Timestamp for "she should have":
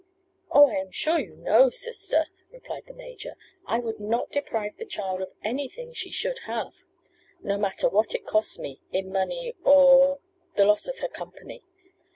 5.93-6.73